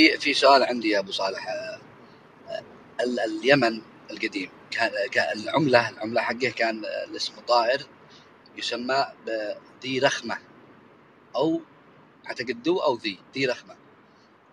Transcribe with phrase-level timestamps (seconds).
[0.00, 1.46] في في سؤال عندي يا أبو صالح.
[3.00, 4.50] اليمن القديم
[5.10, 7.86] كان العمله العملة حقه كان الاسم طائر
[8.56, 10.38] يسمى بذي رخمة
[11.36, 11.60] أو
[12.26, 13.76] اعتقد دو أو ذي ذي رخمة.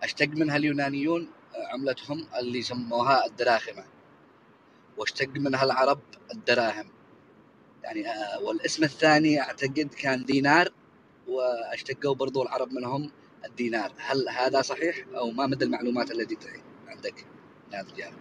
[0.03, 3.83] أشتق منها اليونانيون عملتهم اللي سموها الدراخمة
[4.97, 5.99] وأشتق منها العرب
[6.33, 6.89] الدراهم.
[7.83, 10.69] يعني آه، والاسم الثاني أعتقد كان دينار
[11.27, 13.11] وأشتقوا برضو العرب منهم
[13.47, 13.91] الدينار.
[13.97, 16.37] هل هذا صحيح أو ما مدى المعلومات التي
[16.87, 17.25] عندك
[17.73, 18.17] هذا الجانب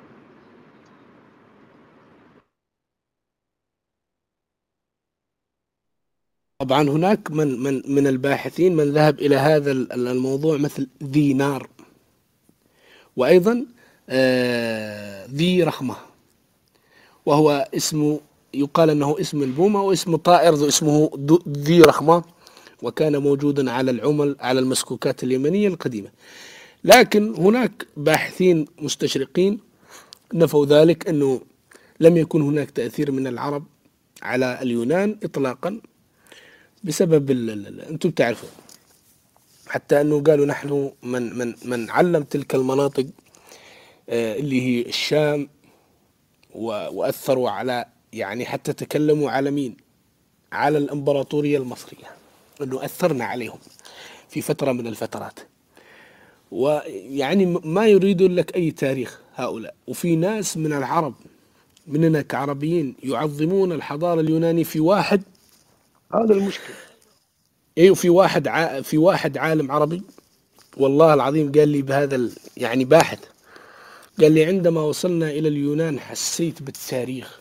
[6.59, 11.69] طبعا هناك من من من الباحثين من ذهب إلى هذا الموضوع مثل دينار.
[13.16, 13.66] وأيضا
[14.09, 15.97] آه ذي رخمه
[17.27, 18.19] وهو اسم
[18.54, 21.10] يقال إنه اسم البومة واسم طائر اسمه
[21.49, 22.24] ذي رخمه
[22.82, 26.09] وكان موجودا على العمل على المسكوكات اليمنية القديمة
[26.85, 29.60] لكن هناك باحثين مستشرقين
[30.35, 31.41] نفوا ذلك أنه
[32.01, 33.65] لم يكن هناك تأثير من العرب
[34.23, 35.80] على اليونان اطلاقا
[36.85, 37.30] بسبب
[37.91, 38.51] أنتم تعرفون
[39.66, 43.07] حتى أنه قالوا نحن من من من علم تلك المناطق
[44.09, 45.49] آه، اللي هي الشام
[46.54, 49.77] وأثروا على يعني حتى تكلموا على مين؟
[50.52, 52.16] على الإمبراطورية المصرية
[52.62, 53.59] إنه أثرنا عليهم
[54.29, 55.40] في فترة من الفترات.
[56.51, 59.74] ويعني ما يريدون لك أي تاريخ هؤلاء.
[59.87, 61.15] وفي ناس من العرب
[61.87, 65.22] مننا كعربيين يعظمون الحضارة اليونانية في واحد.
[66.15, 66.76] هذا المشكلة.
[67.78, 68.81] أيوه في واحد ع...
[68.81, 70.03] في واحد عالم عربي.
[70.76, 72.32] والله العظيم قال لي بهذا ال...
[72.56, 73.19] يعني باحث.
[74.20, 77.41] قال لي عندما وصلنا إلى اليونان حسيت بالتاريخ.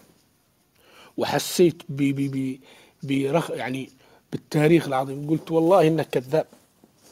[1.17, 2.59] وحسيت ب ب ب
[3.03, 3.90] برخ يعني
[4.35, 5.29] بالتاريخ العظيم.
[5.29, 6.46] قلت والله إنك كذاب.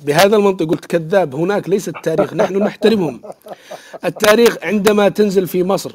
[0.06, 1.36] بهذا المنطق قلت كذاب.
[1.36, 3.22] هناك ليس التاريخ نحن نحترمهم.
[4.06, 5.92] التاريخ عندما تنزل في مصر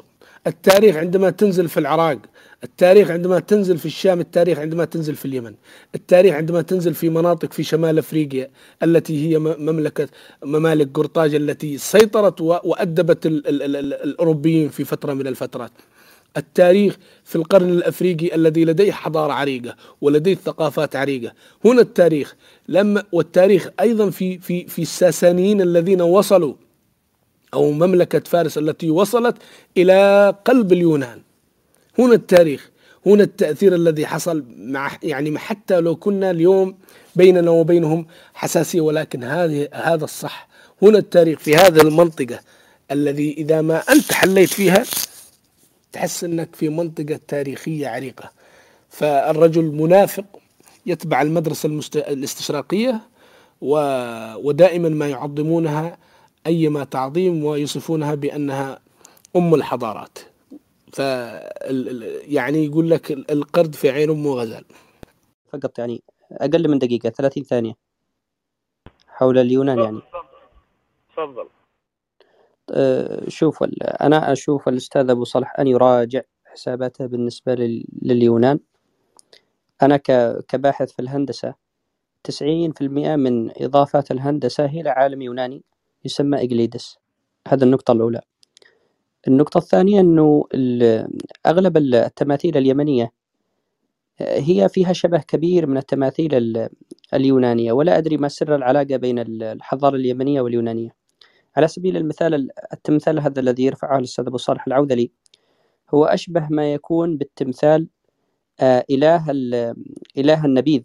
[0.47, 2.17] التاريخ عندما تنزل في العراق
[2.63, 5.53] التاريخ عندما تنزل في الشام التاريخ عندما تنزل في اليمن
[5.95, 8.49] التاريخ عندما تنزل في مناطق في شمال أفريقيا
[8.83, 10.07] التي هي مملكة
[10.43, 15.71] ممالك قرطاج التي سيطرت وأدبت الأوروبيين في فترة من الفترات.
[16.37, 21.33] التاريخ في القرن الأفريقي الذي لديه حضارة عريقة ولديه ثقافات عريقة.
[21.65, 22.35] هنا التاريخ.
[22.67, 26.53] لما والتاريخ أيضا في في في الساسانيين الذين وصلوا
[27.53, 29.37] أو مملكة فارس التي وصلت
[29.77, 31.21] إلى قلب اليونان.
[31.99, 32.69] هنا التاريخ.
[33.05, 36.77] هنا التأثير الذي حصل مع يعني حتى لو كنا اليوم
[37.15, 40.49] بيننا وبينهم حساسية ولكن هذه هذا الصح.
[40.81, 42.39] هنا التاريخ في هذه المنطقة
[42.91, 44.83] الذي إذا ما أنت حليت فيها
[45.91, 48.31] تحس أنك في منطقة تاريخية عريقة.
[48.89, 50.25] فالرجل منافق
[50.85, 51.21] يتبع.
[51.21, 53.01] الاستشراقية
[53.61, 53.75] و...
[54.35, 55.97] ودائما ما يعظمونها
[56.47, 58.79] أيما تعظيم ويصفونها بأنها
[59.35, 60.19] أم الحضارات.
[60.93, 60.99] ف
[62.27, 64.65] يعني يقول لك القرد في عين أمه غزال.
[65.53, 66.01] فقط يعني
[66.31, 67.73] أقل من دقيقة 30 ثانية.
[69.07, 69.99] حول اليونان يعني.
[71.15, 71.47] تفضل.
[73.27, 73.63] شوف
[74.01, 77.55] أنا أشوف الأستاذ أبو صالح أن يراجع حساباته بالنسبة
[78.01, 78.59] لليونان.
[79.81, 79.97] أنا
[80.47, 81.53] كباحث في الهندسة
[82.23, 85.63] 90% من إضافات الهندسة هي لعالم يوناني
[86.05, 86.97] يسمى اقليدس
[87.47, 88.21] هذا النقطة الأولى.
[89.27, 90.43] النقطة الثانية أنه
[91.45, 93.11] أغلب التماثيل اليمنية
[94.21, 96.67] آه، هي فيها شبه كبير من التماثيل
[97.13, 97.71] اليونانية.
[97.71, 100.98] ولا أدري ما سر العلاقة بين الحضارة اليمنية واليونانية.
[101.59, 105.11] على سبيل المثال التمثال هذا الذي يرفعه الأستاذ أبو صالح العوذلي
[105.93, 107.87] هو أشبه ما يكون بالتمثال
[108.59, 109.31] آه، إله
[110.17, 110.83] إله النبيذ.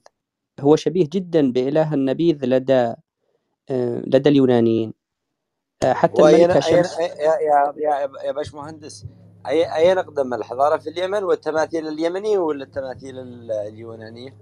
[0.60, 2.94] هو شبيه جدا بإله النبيذ لدى
[3.70, 4.92] آه، لدى اليونانيين.
[5.84, 6.98] حتى الملكة شمس.
[6.98, 9.06] يا يا يا, يا باشمهندس
[9.46, 13.18] أي أين أقدم الحضارة؟ في اليمن والتماثيل اليمنية ولا التماثيل
[13.50, 14.36] اليونانية؟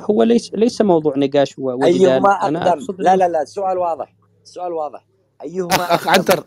[0.00, 1.84] هو ليس ليس موضوع نقاش وجدال.
[1.84, 4.16] أيهما أقدم؟ أنا أقصد لا لا لا السؤال واضح.
[4.42, 5.13] السؤال واضح.
[5.42, 6.44] أيهما أخ, أخ عنتر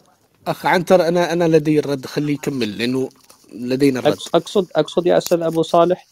[0.48, 2.06] أخ عنتر أنا أنا لدي الرد.
[2.06, 3.10] خليه يكمل لأنه
[3.54, 4.18] لدينا الرد.
[4.36, 6.08] أقصد أقصد يا أستاذ أبو صالح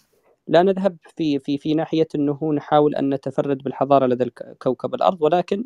[0.47, 4.31] لا نذهب في في في ناحية أنه نحاول أن نتفرد بالحضارة لدى
[4.61, 5.65] كوكب الأرض ولكن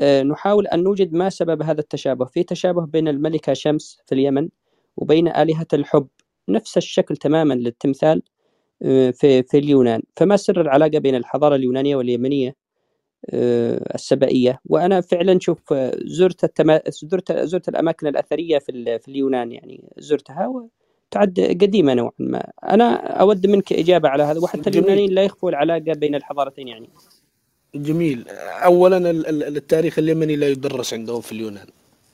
[0.00, 2.24] آه، نحاول أن نوجد ما سبب هذا التشابه.
[2.24, 4.48] في تشابه بين الملكة شمس في اليمن
[4.96, 6.08] وبين آلهة الحب
[6.48, 8.22] نفس الشكل تماما للتمثال
[8.82, 10.02] آه، في في اليونان.
[10.16, 12.56] فما سر العلاقة بين الحضارة اليونانية واليمنية؟
[13.30, 14.60] آه، السبائية.
[14.66, 15.74] وأنا فعلا شوف
[16.04, 16.80] زرت التما...
[16.88, 22.50] زرت زرت الأماكن الأثرية في في اليونان يعني زرتها وتعد قديمة نوعا ما.
[22.64, 26.88] أنا أود منك إجابة على هذا وحتى اليونانيين لا يخفوا العلاقة بين الحضارتين يعني.
[27.74, 28.28] جميل.
[28.64, 31.66] اولا ال- ال- التاريخ اليمني لا يدرس عندهم في اليونان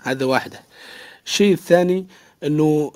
[0.02, 0.60] هذا واحدة.
[1.26, 2.06] الشيء الثاني
[2.44, 2.92] أنه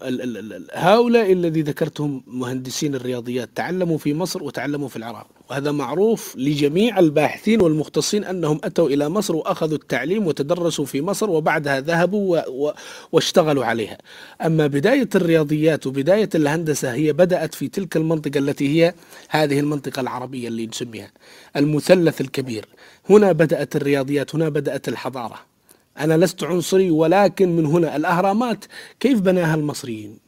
[0.73, 5.27] هؤلاء الذي ذكرتهم مهندسين الرياضيات تعلموا في مصر وتعلموا في العراق.
[5.51, 11.81] وهذا معروف لجميع الباحثين والمختصين أنهم أتوا إلى مصر وأخذوا التعليم وتدرسوا في مصر وبعدها
[11.81, 12.73] ذهبوا و و
[13.13, 13.99] واشتغلوا عليها.
[14.47, 18.95] أما بداية الرياضيات وبداية الهندسة هي بدأت في تلك المنطقة التي هي
[19.29, 21.11] هذه المنطقة العربية اللي نسميها
[21.57, 22.69] المثلث الكبير.
[23.11, 25.50] هنا بدأت الرياضيات هنا بدأت الحضارة.
[25.99, 28.65] أنا لست عنصري ولكن من هنا الأهرامات
[29.01, 30.19] كيف بناها المصريين؟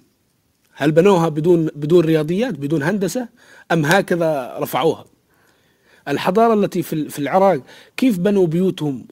[0.74, 3.28] هل بنوها بدون بدون رياضيات بدون هندسة
[3.72, 5.04] أم هكذا رفعوها؟
[6.08, 7.60] الحضارة التي في في العراق
[7.96, 9.06] كيف بنوا بيوتهم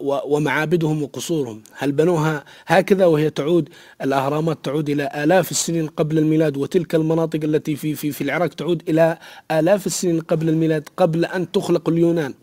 [0.00, 3.68] ومعابدهم وقصورهم؟ هل بنوها هكذا وهي تعود
[4.02, 8.82] الأهرامات تعود إلى آلاف السنين قبل الميلاد وتلك المناطق التي في في في العراق تعود
[8.88, 9.18] إلى
[9.50, 12.34] آلاف السنين قبل الميلاد قبل أن تخلق اليونان.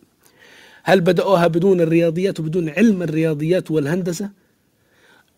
[0.87, 4.29] هل بدأوها بدون الرياضيات وبدون علم الرياضيات والهندسة؟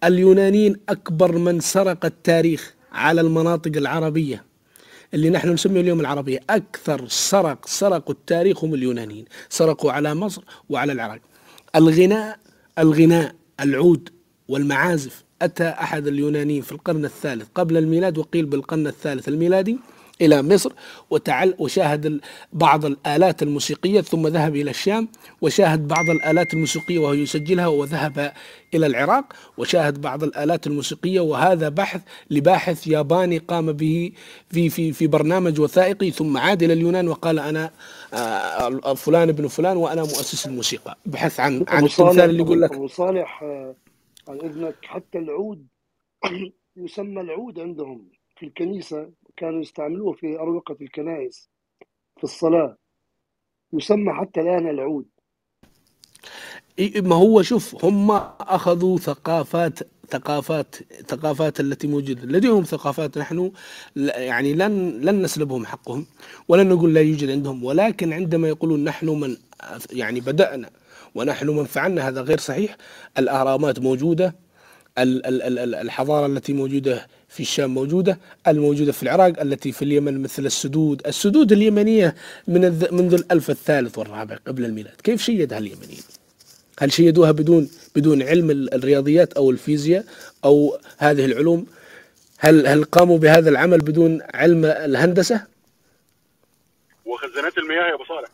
[0.04, 4.44] اليونانيين أكبر من سرق التاريخ على المناطق العربية
[5.14, 6.40] اللي نحن نسميه اليوم العربية.
[6.50, 9.26] أكثر سرق سرقوا التاريخ هم اليونانيين.
[9.50, 11.20] سرقوا على مصر وعلى العراق.
[11.76, 12.40] الغناء
[12.80, 14.10] الغناء العود
[14.48, 15.24] والمعازف.
[15.42, 19.78] أتى أحد اليونانيين في القرن الثالث قبل الميلاد وقيل بالقرن الثالث الميلادي؟
[20.22, 20.72] إلى مصر
[21.10, 22.22] وتعل وشاهد
[22.54, 25.08] بعض الآلات الموسيقية ثم ذهب إلى الشام
[25.42, 28.34] وشاهد بعض الآلات الموسيقية وهو يسجلها وذهب
[28.74, 34.12] إلى العراق وشاهد بعض الآلات الموسيقية وهذا بحث لباحث ياباني قام به
[34.50, 37.72] في في في برنامج وثائقي ثم عاد إلى اليونان وقال أنا
[38.14, 40.98] آه، فلان ابن فلان وأنا مؤسس الموسيقى.
[41.06, 43.76] بحث عن عن التمثال اللي يقول لك أبو صالح آه،
[44.28, 45.68] عن إذنك حتى العود
[46.78, 49.10] يسمى العود عندهم في الكنيسة.
[49.40, 51.50] كانوا يستعملوه في أروقة الكنائس
[52.18, 52.78] في الصلاة
[53.74, 55.06] يسمى حتى الآن العود.
[56.96, 60.76] ما هو شوف هم أخذوا ثقافات ثقافات
[61.08, 62.22] ثقافات التي موجودة.
[62.26, 63.52] لديهم ثقافات نحن
[63.96, 66.06] يعني لن لن نسلبهم حقهم
[66.48, 67.64] ولن نقول لا يوجد عندهم.
[67.64, 69.38] ولكن عندما يقولون نحن من
[69.92, 70.70] يعني بدأنا
[71.16, 72.78] ونحن من فعلنا هذا غير صحيح.
[73.18, 74.36] الأهرامات موجودة
[74.98, 79.82] ال- ال- ال- ال- الحضارة التي موجودة في الشام موجودة الموجودة في العراق التي في
[79.82, 81.02] اليمن مثل السدود.
[81.08, 82.16] السدود اليمنية
[82.48, 84.96] من الذ- منذ الألف الثالث والرابع قبل الميلاد.
[85.04, 86.02] كيف شيدها اليمنيين؟
[86.80, 90.06] هل شيدوها بدون بدون علم ال- الرياضيات أو الفيزياء
[90.46, 91.66] أو هذه العلوم؟
[92.38, 95.42] هل هل قاموا بهذا العمل بدون علم الهندسة؟
[97.06, 98.30] وخزانات المياه يا أبو صالح.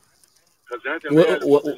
[0.65, 1.75] خزانات المياه و و-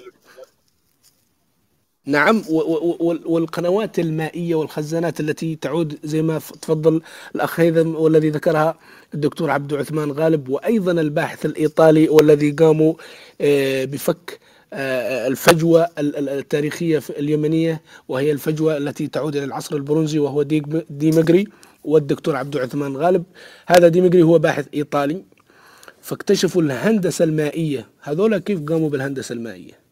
[2.49, 7.01] وال- والقنوات المائية والخزانات التي تعود زي ما تفضل
[7.35, 8.77] الأخ هيثم والذي ذكرها
[9.13, 12.93] الدكتور عبد عثمان غالب وأيضا الباحث الإيطالي والذي قاموا
[13.41, 14.39] آه، بفك
[14.73, 20.43] آه، الفجوة ال- ال- التاريخية في اليمنية وهي الفجوة التي تعود إلى العصر البرونزي وهو
[20.89, 21.47] ديمقري
[21.83, 23.23] والدكتور عبد عثمان غالب.
[23.67, 25.23] هذا ديمقري هو باحث إيطالي
[26.01, 27.87] فاكتشفوا الهندسة المائية.
[28.01, 29.86] هذولا كيف قاموا بالهندسة المائية؟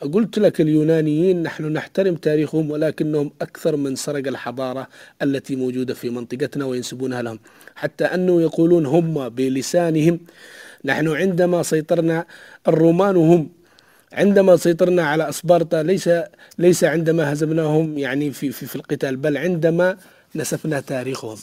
[0.00, 4.88] قلت لك اليونانيين نحن نحترم تاريخهم ولكنهم أكثر من سرق الحضارة
[5.22, 7.38] التي موجودة في منطقتنا وينسبونها لهم.
[7.74, 10.20] حتى أنه يقولون هم بلسانهم
[10.84, 12.26] نحن عندما سيطرنا
[12.68, 13.48] الرومان هم
[14.12, 16.10] عندما سيطرنا على اسبارتا ليس
[16.58, 19.96] ليس عندما هزمناهم يعني في في, في القتال بل عندما
[20.34, 21.38] نسفنا تاريخهم.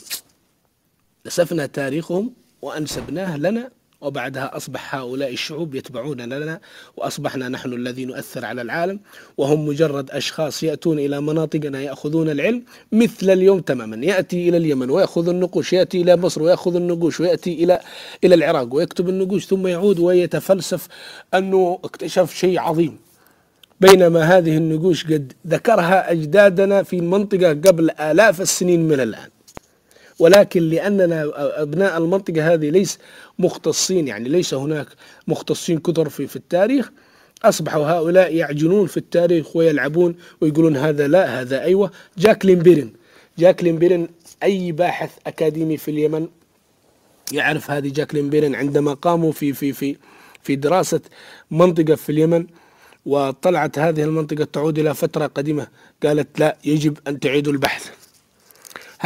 [1.26, 2.32] نسفنا تاريخهم
[2.62, 6.60] وأنسبناه لنا وبعدها أصبح هؤلاء الشعوب يتبعون لنا
[6.96, 9.00] وأصبحنا نحن الذي نؤثر على العالم
[9.36, 12.62] وهم مجرد أشخاص يأتون إلى مناطقنا يأخذون العلم
[12.92, 14.06] مثل اليوم تماما.
[14.06, 17.80] يأتي إلى اليمن ويأخذ النقوش يأتي إلى مصر ويأخذ النقوش ويأتي إلى
[18.24, 20.88] إلى العراق ويكتب النقوش ثم يعود ويتفلسف
[21.34, 22.98] أنه اكتشف شيء عظيم.
[23.80, 29.35] بينما هذه النقوش قد ذكرها أجدادنا في المنطقة قبل آلاف السنين من الآن.
[30.18, 31.30] ولكن لأننا
[31.62, 32.98] أبناء المنطقة هذه ليس
[33.38, 34.86] مختصين يعني ليس هناك
[35.28, 36.90] مختصين كثر في في التاريخ.
[37.44, 41.90] أصبحوا هؤلاء يعجنون في التاريخ ويلعبون ويقولون هذا لا هذا أيوه.
[42.18, 42.90] جاكلين بيرن
[43.38, 44.08] جاكلين بيرن
[44.42, 46.28] أي باحث أكاديمي في اليمن
[47.32, 49.96] يعرف هذه جاكلين بيرن عندما قاموا في في في
[50.42, 51.00] في دراسة
[51.50, 52.46] منطقة في اليمن
[53.06, 55.66] وطلعت هذه المنطقة تعود إلى فترة قديمة.
[56.02, 57.90] قالت لا يجب أن تعيدوا البحث.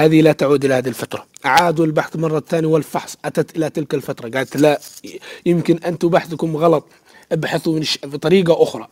[0.04, 1.26] هذه لا تعود إلى هذه الفترة.
[1.46, 4.28] أعادوا البحث مرة ثانية والفحص أتت إلى تلك الفترة.
[4.28, 4.80] قالت لا
[5.46, 6.84] يمكن أنتم بحثكم غلط.
[7.32, 8.88] ابحثوا بطريقة أخرى.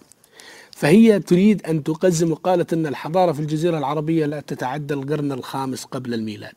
[0.71, 6.15] فهي تريد أن تقزم وقالت أن الحضارة في الجزيرة العربية لا تتعدى القرن الخامس قبل
[6.15, 6.55] الميلاد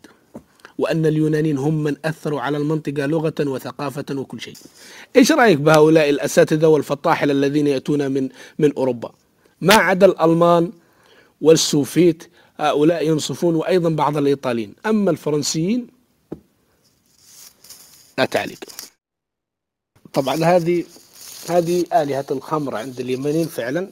[0.78, 4.54] وأن اليونانيين هم من أثروا على المنطقة لغة وثقافة وكل شيء.
[5.16, 8.30] إيش رأيك بهؤلاء الأساتذة والفطاحل الذين يأتون من
[8.60, 9.12] من أوروبا؟
[9.62, 10.72] ما عدا الألمان
[11.42, 12.24] والسوفيت
[12.58, 14.76] هؤلاء ينصفون وأيضا بعض الإيطاليين.
[14.86, 15.88] أما الفرنسيين
[18.18, 18.60] لا تعليق.
[20.14, 20.86] طبعا هذه
[21.50, 23.90] هذه آلهة الخمر عند اليمنيين فعلا.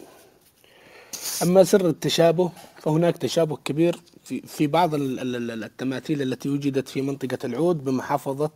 [1.43, 6.87] أما سر التشابه فهناك تشابه كبير في في بعض ال- ال- ال- التماثيل التي وجدت
[6.87, 8.51] في منطقة العود بمحافظة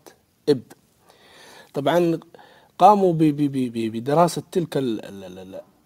[0.49, 0.61] إب
[1.73, 2.19] طبعا
[2.79, 4.77] قاموا بدراسة تلك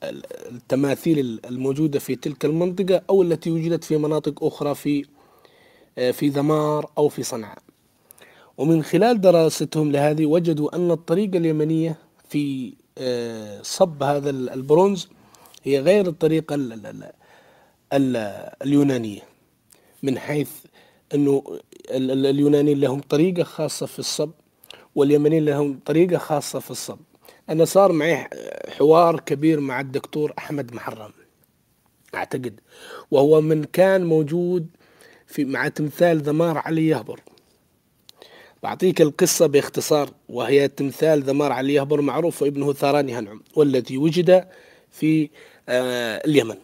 [0.04, 5.06] التماثيل الموجودة في تلك المنطقة أو التي وجدت في مناطق أخرى في
[6.12, 7.58] في ذمار أو في صنعاء.
[8.58, 11.98] ومن خلال دراستهم لهذه وجدوا أن الطريقة اليمنية
[12.30, 15.08] في آه، صب هذا ال- البرونز
[15.64, 17.12] هي غير الطريقة ال- ال- ال-
[17.94, 19.22] ال- اليونانية
[20.04, 20.50] من حيث
[21.14, 21.44] أنه
[21.92, 24.32] ال- ال- اليونانيين لهم طريقة خاصة في الصب
[24.96, 26.98] واليمنيين لهم طريقة خاصة في الصب.
[27.50, 28.28] أنا صار معي
[28.78, 31.12] حوار كبير مع الدكتور أحمد محرم
[32.16, 32.60] أعتقد.
[33.12, 34.68] وهو من كان موجود
[35.28, 37.22] في مع تمثال ذمار علي يهبر.
[38.64, 40.10] بعطيك القصة باختصار.
[40.30, 44.48] وهي تمثال ذمار علي يهبر معروف وابنه ثاراني هنعم والذي وجد
[44.92, 45.30] في
[45.70, 46.56] آه، اليمن.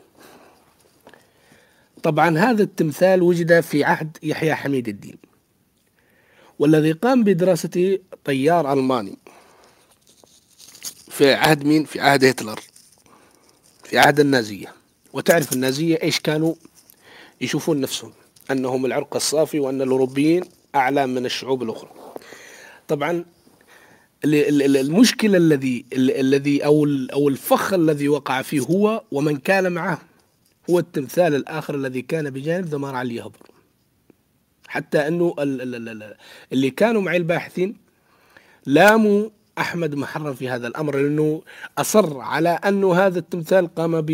[2.04, 5.18] طبعا هذا التمثال وجد في عهد يحيى حميد الدين
[6.60, 9.18] والذي قام بدراسته طيار ألماني.
[11.14, 12.60] في عهد مين؟ في عهد هتلر.
[13.84, 14.74] في عهد النازية.
[15.14, 16.56] وتعرف النازية إيش كانوا؟
[17.42, 18.12] يشوفون نفسهم
[18.52, 20.44] أنهم العرق الصافي وأن الأوروبيين
[20.76, 21.90] أعلى من الشعوب الأخرى.
[22.88, 23.26] طبعا
[24.26, 29.04] ال- ال- ال- المشكلة الذي ال- الذي أو ال- أو الفخ الذي وقع فيه هو
[29.12, 30.02] ومن كان معه
[30.70, 33.48] هو التمثال الآخر الذي كان بجانب ذمار علي يهبر
[34.68, 36.16] حتى ال-
[36.54, 37.78] اللي كانوا معي الباحثين
[38.66, 41.42] لاموا أحمد محرم في هذا الأمر لأنه
[41.78, 44.06] أصر على أنه هذا التمثال قام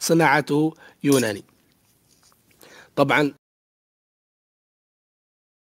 [0.00, 1.44] بصناعته يوناني.
[2.96, 3.34] طبعا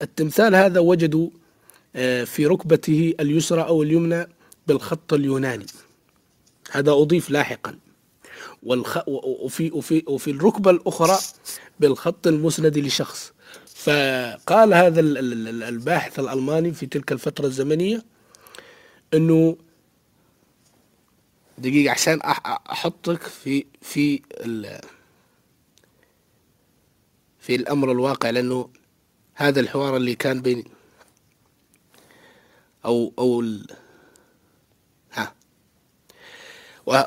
[0.03, 1.31] التمثال هذا وجدوا
[1.97, 4.27] آه، في ركبته اليسرى أو اليمنى
[4.67, 5.67] بالخط اليوناني.
[6.71, 7.79] هذا أضيف لاحقا.
[8.63, 8.99] والخ...
[9.09, 11.19] وفي وفي وفي الركبة الأخرى
[11.81, 13.33] بالخط المسند لشخص.
[13.67, 18.03] فقال هذا ال- ال- ال- الباحث الألماني في تلك الفترة الزمنية
[19.15, 19.57] أنه
[21.59, 22.21] دقيقة عشان
[22.71, 24.81] أحطك في في ال-
[27.39, 28.71] في الأمر الواقع لأنه
[29.35, 30.65] هذا الحوار اللي كان بين
[32.85, 33.67] أو أو ال...
[35.13, 35.35] ها.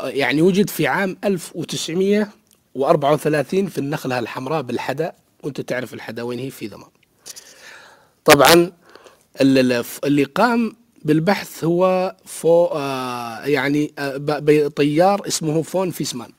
[0.10, 6.67] يعني وجد في عام 1934 في النخلة الحمراء بالحدا وأنت تعرف الحدا وين هي؟ في
[6.67, 6.91] ذمار
[8.25, 8.53] طبعا
[9.41, 16.31] ال- ال- اللي قام بالبحث هو فو آه يعني آه طيار اسمه فون فيسمان.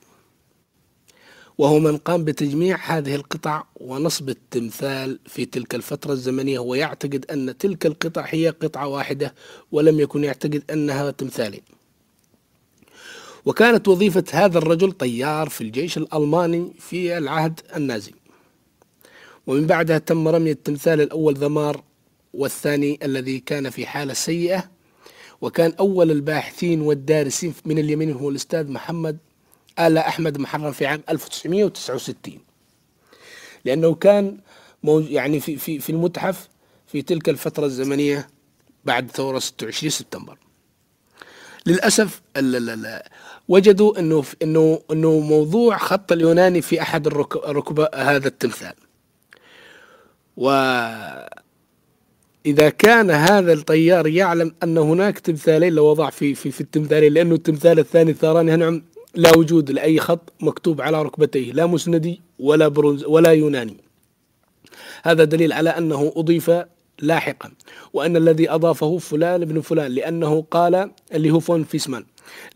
[1.57, 6.59] وهو من قام بتجميع هذه القطع ونصب التمثال في تلك الفترة الزمنية.
[6.59, 9.33] هو يعتقد أن تلك القطع هي قطعة واحدة
[9.71, 11.61] ولم يكن يعتقد أنها تمثالين
[13.45, 18.13] وكانت وظيفة هذا الرجل طيار في الجيش الألماني في العهد النازي.
[19.47, 21.83] ومن بعدها تم رمي التمثال الأول ذمار
[22.33, 24.71] والثاني الذي كان في حالة سيئة
[25.41, 29.17] وكان أول الباحثين والدارسين من اليمن هو الأستاذ محمد
[29.79, 32.39] آل أحمد محرم في عام 1969
[33.65, 34.37] لأنه كان
[34.83, 36.47] يعني في في في المتحف
[36.87, 38.27] في تلك الفترة الزمنية
[38.85, 40.37] بعد ثورة 26 سبتمبر.
[41.65, 43.01] للأسف ال ال ال
[43.47, 48.73] وجدوا أنه أنه أنه موضوع خط اليوناني في أحد الركبة هذا التمثال.
[52.45, 57.79] وإذا كان هذا الطيار يعلم أن هناك تمثالين لوضع في في في التمثالين لأنه التمثال
[57.79, 58.83] الثاني الثاراني هنعم
[59.15, 63.77] لا وجود لأي خط مكتوب على ركبتيه لا مسندي ولا برونز ولا يوناني.
[65.03, 66.51] هذا دليل على أنه أضيف
[66.99, 67.51] لاحقا
[67.93, 72.05] وأن الذي أضافه فلان بن فلان لأنه قال اللي هو فون فيسمان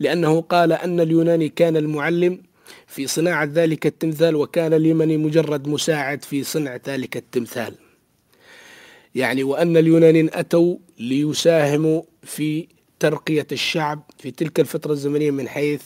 [0.00, 2.42] لأنه قال أن اليوناني كان المعلم
[2.86, 7.87] في صناعة ذلك التمثال وكان اليمني مجرد مساعد في صنع ذلك التمثال.
[9.14, 12.68] يعني وأن اليونانيين أتوا ليساهموا في
[13.00, 15.80] ترقية الشعب في تلك الفترة الزمنية من حيث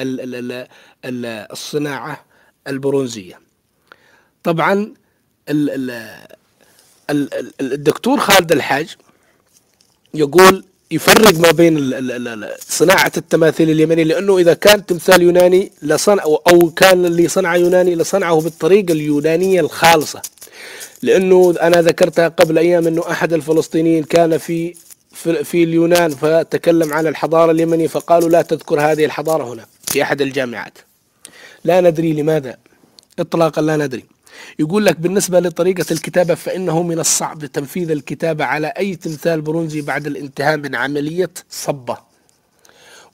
[0.00, 0.66] ال- ال- ال-
[1.04, 2.24] ال- الصناعة
[2.68, 3.40] البرونزية.
[4.42, 4.72] طبعا
[5.48, 5.90] ال- ال-
[7.10, 8.96] ال- ال- الدكتور خالد الحاج
[10.14, 11.92] يقول يفرق ما بين
[12.68, 18.40] صناعة التماثيل اليمنية لأنه إذا كان تمثال يوناني لصنع أو كان اللي صنعه يوناني لصنعه
[18.40, 20.22] بالطريقة اليونانية الخالصة.
[21.04, 24.74] لأنه أنا ذكرتها قبل أيام أنه أحد الفلسطينيين كان في
[25.44, 30.78] في, اليونان فتكلم عن الحضارة اليمنية فقالوا لا تذكر هذه الحضارة هنا في أحد الجامعات.
[31.64, 32.56] لا ندري لماذا
[33.18, 34.04] إطلاقا لا ندري.
[34.58, 40.06] يقول لك بالنسبة لطريقة الكتابة فإنه من الصعب تنفيذ الكتابة على أي تمثال برونزي بعد
[40.06, 41.98] الانتهاء من عملية صبة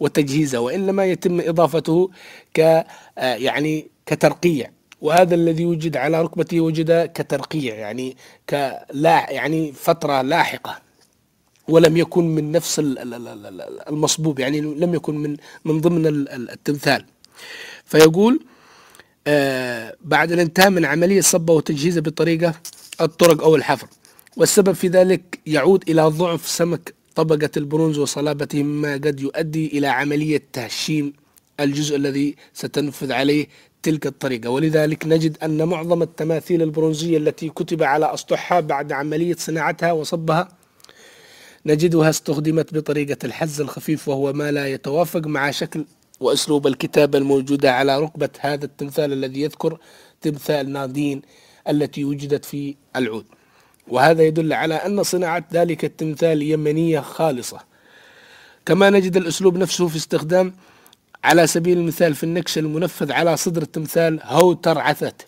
[0.01, 2.11] وتجهيزه وإنما يتم إضافته
[2.55, 2.85] ك آه،
[3.19, 4.71] يعني كترقيع
[5.01, 8.17] وهذا الذي وجد على ركبته وجد كترقيع يعني
[8.51, 10.79] كلا يعني فترة لاحقة
[11.69, 12.81] ولم يكن من نفس
[13.89, 17.05] المصبوب يعني لم يكن من من ضمن التمثال.
[17.85, 18.41] فيقول
[19.27, 22.55] آه بعد الانتهاء من عملية صبه وتجهيزه بطريقة
[23.01, 23.87] الطرق أو الحفر
[24.37, 30.43] والسبب في ذلك يعود إلى ضعف سمك طبقة البرونز وصلابته مما قد يؤدي إلى عملية
[30.53, 31.13] تهشيم
[31.61, 33.47] الجزء الذي ستنفذ عليه
[33.83, 34.51] تلك الطريقة.
[34.51, 40.49] ولذلك نجد أن معظم التماثيل البرونزية التي كتب على أسطحها بعد عملية صناعتها وصبها
[41.67, 45.85] نجدها استخدمت بطريقة الحز الخفيف وهو ما لا يتوافق مع شكل
[46.21, 49.79] وأسلوب الكتابة الموجودة على ركبة هذا التمثال الذي يذكر
[50.21, 51.23] تمثال نادين
[51.69, 53.25] التي وجدت في العود.
[53.89, 57.59] وهذا يدل على أن صناعة ذلك التمثال يمنية خالصة.
[58.67, 60.53] كما نجد الأسلوب نفسه في استخدام
[61.25, 65.27] على سبيل المثال في النكش المنفذ على صدر التمثال هوتر عثت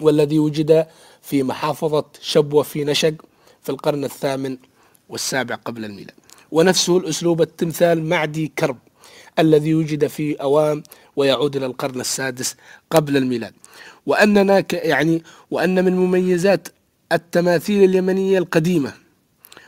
[0.00, 0.86] والذي وجد
[1.22, 3.14] في محافظة شبوة في نشق
[3.62, 4.56] في القرن الثامن
[5.08, 6.14] والسابع قبل الميلاد.
[6.50, 8.78] ونفسه الأسلوب التمثال معدي كرب
[9.38, 10.82] الذي وجد في أوام
[11.16, 12.56] ويعود إلى القرن السادس
[12.90, 13.52] قبل الميلاد.
[14.06, 16.68] وأننا يعني وأن من مميزات
[17.12, 18.92] التماثيل اليمنية القديمة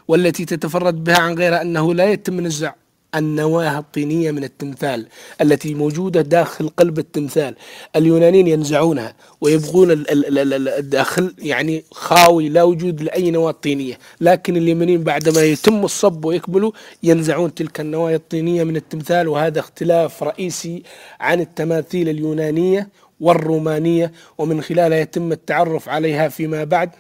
[0.09, 2.75] والتي تتفرد بها عن غيرها أنه لا يتم نزع
[3.17, 5.07] النواة الطينية من التمثال
[5.41, 7.55] التي موجودة داخل قلب التمثال.
[7.97, 13.99] اليونانيين ينزعونها ويبغون الداخل يعني خاوي لا وجود لأي نواة طينية.
[14.21, 20.83] لكن اليمنيين بعدما يتم الصب ويكملوا ينزعون تلك النوايا الطينية من التمثال وهذا اختلاف رئيسي
[21.21, 22.89] عن التماثيل اليونانية
[23.21, 26.91] والرومانية ومن خلالها يتم التعرف عليها فيما بعد.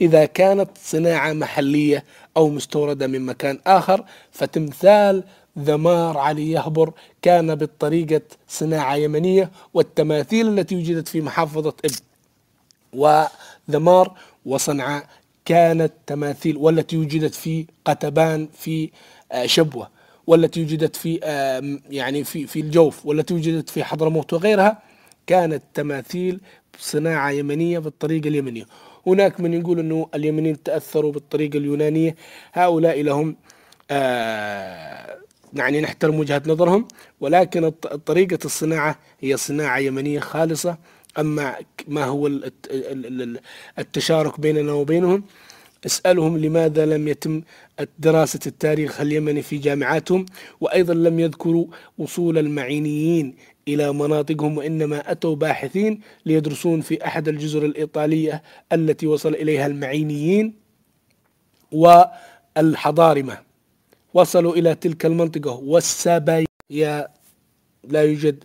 [0.00, 2.04] إذا كانت صناعة محلية
[2.36, 5.24] أو مستوردة من مكان آخر فتمثال
[5.58, 6.92] ذمار علي يهبر
[7.22, 11.90] كان بالطريقة صناعة يمنية والتماثيل التي وجدت في محافظة إب
[12.92, 14.12] وذمار
[14.46, 15.06] وصنعاء
[15.44, 18.90] كانت تماثيل والتي وجدت في قتبان في
[19.32, 19.88] آه، شبوة
[20.26, 21.14] والتي وجدت في
[21.90, 24.82] يعني في في الجوف والتي وجدت في حضرموت وغيرها
[25.26, 26.40] كانت تماثيل
[26.80, 28.66] صناعة يمنية بالطريقة اليمنية.
[29.06, 32.16] هناك من يقول أنه اليمنيين تأثروا بالطريقة اليونانية.
[32.52, 33.36] هؤلاء لهم
[33.90, 35.18] آه
[35.54, 36.88] يعني نحترم وجهة نظرهم
[37.20, 37.70] ولكن
[38.06, 40.78] طريقة الصناعة هي صناعة يمنية خالصة.
[41.18, 41.54] أما
[41.88, 42.30] ما هو
[43.78, 45.24] التشارك بيننا وبينهم
[45.86, 47.42] اسألهم لماذا لم يتم
[47.98, 50.26] دراسة التاريخ اليمني في جامعاتهم
[50.60, 51.66] وأيضا لم يذكروا
[51.98, 53.34] وصول المعينيين.
[53.68, 60.54] إلى مناطقهم وإنما أتوا باحثين ليدرسون في أحد الجزر الإيطالية التي وصل إليها المعينيين
[61.72, 63.38] والحضارمة.
[64.14, 67.08] وصلوا إلى تلك المنطقة والسبايا
[67.84, 68.44] لا يوجد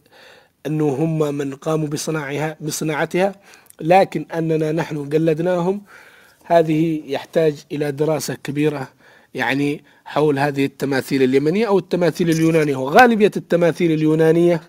[0.65, 3.35] أنه هم من قاموا بصناعها بصناعتها
[3.81, 5.81] لكن أننا نحن قلدناهم
[6.43, 8.87] هذه يحتاج إلى دراسة كبيرة
[9.33, 12.75] يعني حول هذه التماثيل اليمنية أو التماثيل اليونانية.
[12.75, 14.61] وغالبية التماثيل اليونانية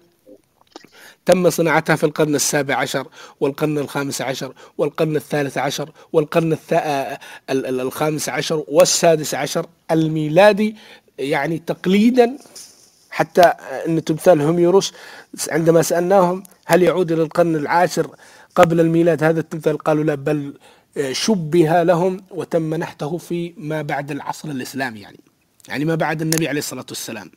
[1.30, 3.06] تم صناعتها في القرن السابع عشر
[3.40, 7.18] والقرن الخامس عشر والقرن الثالث عشر والقرن آه،
[7.50, 10.76] الخامس عشر والسادس عشر الميلادي
[11.18, 12.38] يعني تقليدا
[13.10, 13.42] حتى
[13.86, 14.92] إن تمثال هوميروس
[15.50, 18.10] عندما سألناهم هل يعود إلى القرن العاشر
[18.54, 20.54] قبل الميلاد هذا التمثال قالوا لا بل
[20.96, 25.20] آه، شبه لهم وتم نحته في ما بعد العصر الإسلامي يعني
[25.68, 27.30] يعني ما بعد النبي عليه الصلاة والسلام.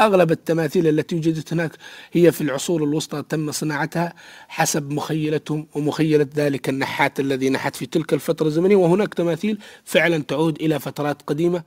[0.00, 1.72] أغلب التماثيل التي وجدت هناك
[2.12, 4.14] هي في العصور الوسطى تم صناعتها
[4.48, 8.76] حسب مخيلتهم ومخيلة ذلك النحات الذي نحت في تلك الفترة الزمنية.
[8.76, 11.62] وهناك تماثيل فعلا تعود إلى فترات قديمة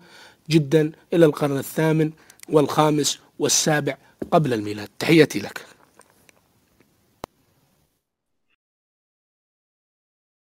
[0.49, 2.11] جدا إلى القرن الثامن
[2.49, 3.97] والخامس والسابع
[4.31, 4.89] قبل الميلاد.
[4.99, 5.65] تحياتي لك.